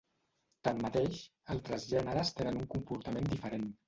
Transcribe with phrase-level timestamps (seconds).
[0.67, 1.19] Tanmateix,
[1.55, 3.69] altres gèneres tenen un comportament diferent.